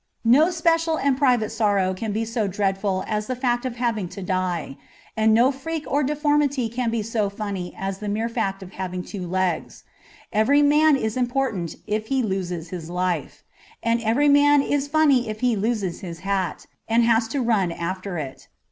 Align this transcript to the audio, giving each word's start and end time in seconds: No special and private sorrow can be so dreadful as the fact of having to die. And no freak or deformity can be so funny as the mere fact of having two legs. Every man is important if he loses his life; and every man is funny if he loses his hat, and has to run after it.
No 0.25 0.49
special 0.49 0.97
and 0.97 1.15
private 1.15 1.51
sorrow 1.51 1.93
can 1.93 2.11
be 2.11 2.25
so 2.25 2.47
dreadful 2.47 3.03
as 3.05 3.27
the 3.27 3.35
fact 3.35 3.65
of 3.67 3.75
having 3.75 4.09
to 4.09 4.23
die. 4.23 4.77
And 5.15 5.31
no 5.31 5.51
freak 5.51 5.85
or 5.85 6.01
deformity 6.01 6.69
can 6.69 6.89
be 6.89 7.03
so 7.03 7.29
funny 7.29 7.75
as 7.77 7.99
the 7.99 8.09
mere 8.09 8.27
fact 8.27 8.63
of 8.63 8.71
having 8.71 9.03
two 9.03 9.27
legs. 9.27 9.83
Every 10.33 10.63
man 10.63 10.95
is 10.95 11.17
important 11.17 11.75
if 11.85 12.07
he 12.07 12.23
loses 12.23 12.69
his 12.69 12.89
life; 12.89 13.43
and 13.83 14.01
every 14.01 14.27
man 14.27 14.63
is 14.63 14.87
funny 14.87 15.29
if 15.29 15.41
he 15.41 15.55
loses 15.55 15.99
his 15.99 16.21
hat, 16.21 16.65
and 16.87 17.03
has 17.03 17.27
to 17.27 17.39
run 17.39 17.71
after 17.71 18.17
it. 18.17 18.47